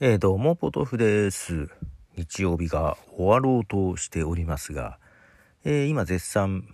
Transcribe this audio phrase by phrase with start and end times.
[0.00, 1.70] えー、どうも、ポトフです。
[2.14, 5.00] 日曜日が終わろうとしておりますが、
[5.64, 6.72] えー、今絶賛、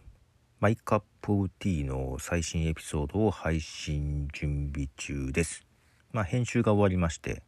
[0.60, 5.64] マイカップティーの最新エピソードを配信準備中です。
[6.12, 7.42] まあ、編集が終わりまして、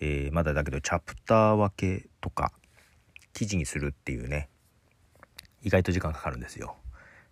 [0.00, 2.52] えー、まだだけどチャプター分けとか、
[3.32, 4.50] 記事にするっていうね、
[5.62, 6.76] 意外と時間かかるんですよ。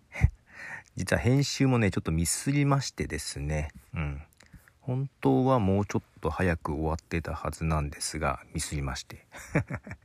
[0.97, 4.23] 実は編集もね、ちょっとミスりましてですね、うん。
[4.85, 9.25] 本当はもうちょっと早く終わってたはずなんですが、ミスりまして。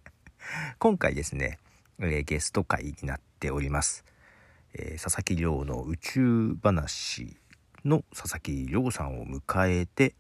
[0.80, 1.58] 今回ですね、
[1.98, 4.06] えー、ゲスト会になっております。
[4.72, 7.36] えー、佐々木亮の宇宙話
[7.84, 10.14] の佐々木亮さんを迎えて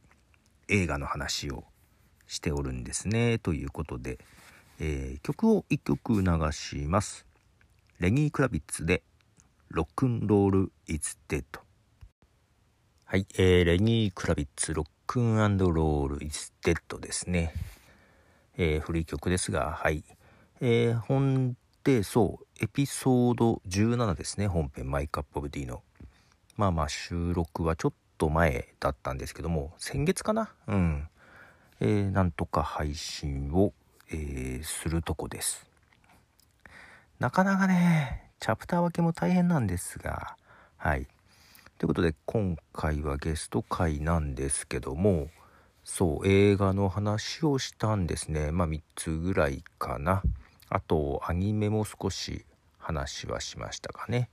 [0.68, 1.64] 映画の話を
[2.26, 3.38] しておるんですね。
[3.38, 4.18] ということで、
[4.78, 7.24] えー、曲を1曲流します。
[7.98, 9.02] レニー・クラビッツで
[9.70, 11.69] ロックンロール・イズ・デッド。
[13.10, 17.52] はい、えー、レニー・クラビッツ、ロックンロール・イズ・デッドですね。
[18.56, 20.04] えー、古い曲ですが、はい。
[20.60, 25.82] えー、本で、そう、エピソード17ですね、本編、マイカップ・オブ・ティーの。
[26.56, 30.54] まあまあ、収録はちょっと前だったんですけども、先月かな？
[30.68, 31.08] うん。
[31.80, 33.72] えー、なんとか配信を、
[34.12, 35.66] えー、するとこです。
[37.18, 40.36] なかなかね、チャプター分けも大変なんですが、
[40.76, 41.08] はい。
[41.80, 45.28] ということで今回はゲスト会なんですけども
[45.82, 48.50] そう映画の話をしたんですね。
[48.50, 50.22] まあ3つぐらいかな。
[50.68, 52.44] あとアニメも少し
[52.76, 54.28] 話はしましたかね。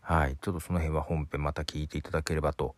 [0.00, 0.36] はい。
[0.42, 2.74] ちょっとその辺は本編また聞いていただければと。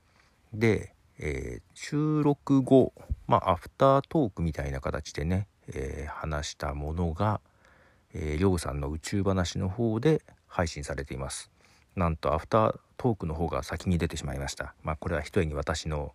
[0.52, 2.92] で、えー、収録後
[3.26, 7.40] まあアフタートークみたいな形でね、えー、話したものが、
[8.12, 11.50] りょうさんの宇宙話の方で配信されています。
[11.98, 14.72] なんとアフタートークの方が先に出てしまいました。
[14.84, 16.14] まあこれは一重に私の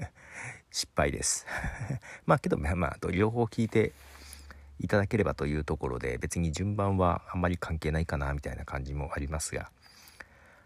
[0.70, 1.46] 失敗です。
[2.26, 3.92] まあけどまあまあ両方聞いて
[4.78, 9.70] いただければというところで別に順番はあんまり関係ないかなみたいな感じもありますが。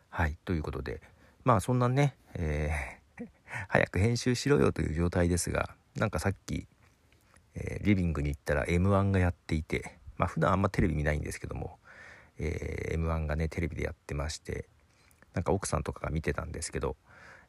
[0.09, 1.01] はいということで。
[1.45, 3.29] まあそんなね、えー、
[3.69, 6.67] 早く編集しろよという状態ですがなんかさっき、
[7.55, 11.79] えー、リビングに行ったら m 1がやっていてまあ普段あんまテレビ見ないんですけども
[12.41, 14.67] えー、m 1がねテレビでやってまして
[15.35, 16.97] なんか奥さんとかが見てたんですけど、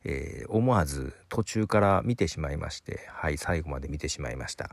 [0.03, 4.69] えー、思わず途中から見てしまいましてはい最後まで見てしまいました。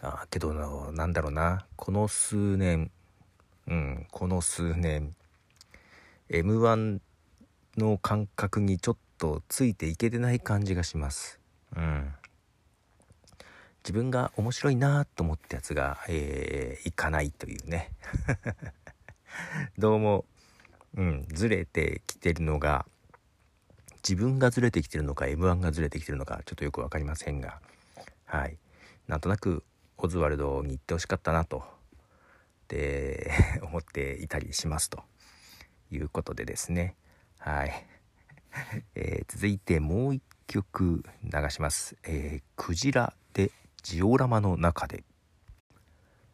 [0.00, 2.92] あけどなんだろうなこの数年
[3.66, 5.14] うんこの数年
[6.28, 7.00] m 1
[7.78, 11.40] の感覚にちょっとついていけてない感じがします。
[11.76, 12.12] うん。
[13.88, 17.90] 自分が面白いなと思ったやつが、えー、いかないというね。
[19.78, 20.26] どうも、
[20.94, 22.84] うん、ずれてきてるのが
[24.06, 27.62] 自分がずれてきてるのか m 1がずれてきてるのかちょっとよく分かりませんが。
[28.26, 28.58] はい。
[29.06, 29.64] なんとなく
[29.96, 31.64] オズワルドに行ってほしかったなと。
[32.68, 33.32] で
[33.64, 35.02] 思っていたりしますと。
[35.90, 36.94] いうことでですね。
[37.38, 37.86] はい、
[38.94, 43.14] えー、続いてもう一曲流します、えー、クジラ
[43.82, 45.04] ジオラマの中で。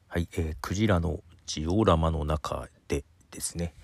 [0.09, 3.75] はい、えー、クジラのジオラマの中でですね。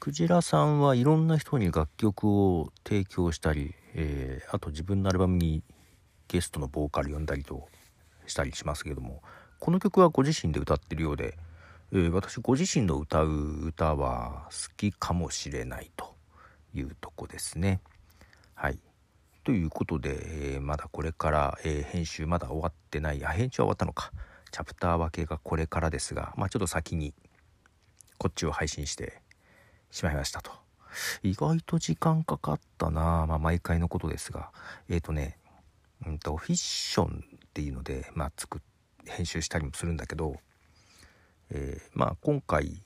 [0.00, 5.62] クジラさんはいろんな人に楽曲を提供したり、えー、あと自分のアルバムに
[6.28, 7.68] ゲストのボーカル呼んだりと
[8.26, 9.22] したりしますけども
[9.60, 11.38] この曲はご自身で歌ってるようで、
[11.92, 16.14] えー、私ご自身の歌う歌は好きかもしれないと
[16.74, 17.80] いうとこですね。
[18.54, 18.78] はい。
[19.44, 24.10] ということで、えー、まだこれから、えー、編集まだ終わってないあ編集は終わったのか。
[24.50, 27.12] チャプター分けがこれからですがまあちょっと先に
[28.18, 29.20] こっちを配信して
[29.90, 30.50] しまいましたと。
[31.22, 34.50] 意外と時間かかったなまあ毎回のことですが。
[34.88, 35.36] えっ、ー、とね
[36.06, 38.62] うんとフィッションっていうのでまあ作
[39.06, 40.36] 編集したりもするんだけど、
[41.50, 42.80] えー、まあ今回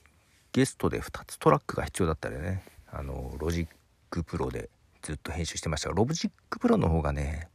[0.53, 3.69] ゲストで2つトラックが必要だったらねあのロジッ
[4.11, 4.71] クプロで
[5.03, 7.49] ずっと編集してましたがロジックプロの方がね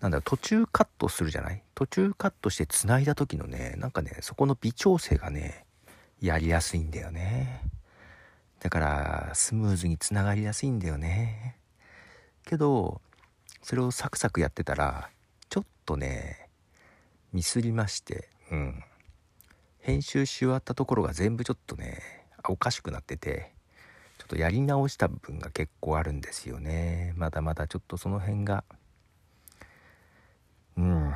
[0.00, 1.62] なんだろ途中カットするじゃない？
[1.74, 5.64] 途中カットして繋いだ時のねなんかねそこの微調整がね
[6.20, 7.62] やりやすいんだよね。
[8.60, 11.56] だからスムーズにつながりやすいんだよね。
[12.44, 13.00] けど
[13.62, 15.08] それをサクサクやってたら
[15.48, 16.48] ちょっとね
[17.32, 18.82] ミスりましてうん。
[19.78, 22.02] 編集し終わったところが全部ちょっとね
[22.48, 23.52] おかしくなってて。
[24.18, 27.12] ちょっとやり直した部分が結構あるんですよね。
[27.16, 28.64] まだまだちょっとその辺が。
[30.76, 31.14] うん。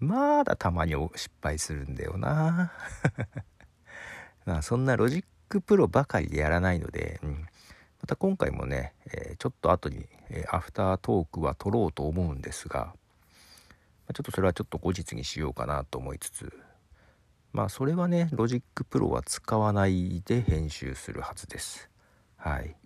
[0.00, 2.72] まだたまに失敗するんだよな。
[4.44, 7.46] まあそんな Logic Pro ばかりでやらないので、うん、
[8.00, 12.94] また今回もね、えー、ちょっと後に、えー、アフタートークは撮ろうと思うんですが、
[14.06, 16.52] まちょっとそれはちょっと後日にしようかなと思いつつ
[17.52, 21.90] まあそれはね Logic Pro は使わないで編集するはずです。
[22.36, 22.76] はい。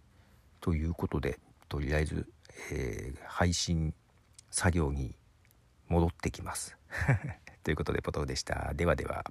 [0.61, 1.39] ということで
[1.69, 2.29] とりあえず、
[2.71, 3.95] えー、配信
[4.51, 5.17] 作業に
[5.89, 6.77] 戻ってきます。
[7.65, 8.73] ということでポトフでした。
[8.75, 9.25] ではでは。